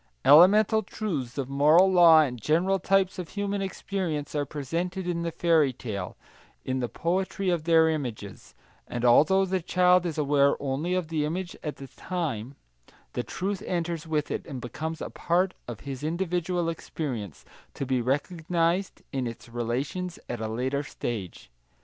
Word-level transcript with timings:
Elemental 0.25 0.81
truths 0.81 1.37
of 1.37 1.47
moral 1.47 1.85
law 1.87 2.21
and 2.21 2.41
general 2.41 2.79
types 2.79 3.19
of 3.19 3.29
human 3.29 3.61
experience 3.61 4.33
are 4.33 4.47
presented 4.47 5.07
in 5.07 5.21
the 5.21 5.31
fairy 5.31 5.71
tale, 5.71 6.17
in 6.65 6.79
the 6.79 6.89
poetry 6.89 7.51
of 7.51 7.65
their 7.65 7.87
images, 7.87 8.55
and 8.87 9.05
although 9.05 9.45
the 9.45 9.61
child 9.61 10.03
is 10.07 10.17
aware 10.17 10.55
only 10.59 10.95
of 10.95 11.09
the 11.09 11.23
image 11.23 11.55
at 11.63 11.75
the 11.75 11.85
time, 11.85 12.55
the 13.13 13.21
truth 13.21 13.61
enters 13.67 14.07
with 14.07 14.31
it 14.31 14.43
and 14.47 14.59
becomes 14.59 15.01
a 15.01 15.11
part 15.11 15.53
of 15.67 15.81
his 15.81 16.03
individual 16.03 16.67
experience, 16.67 17.45
to 17.75 17.85
be 17.85 18.01
recognised 18.01 19.03
in 19.13 19.27
its 19.27 19.49
relations 19.49 20.17
at 20.27 20.41
a 20.41 20.47
later 20.47 20.81
stage. 20.81 21.51